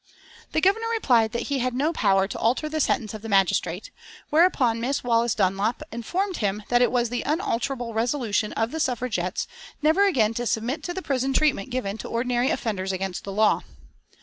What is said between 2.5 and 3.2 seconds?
the sentence